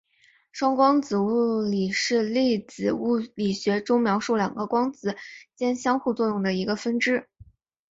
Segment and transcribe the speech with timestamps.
[0.51, 5.15] 双光子物理是粒子物理学中描述两个光子
[5.55, 7.29] 间相互作用的一个分支。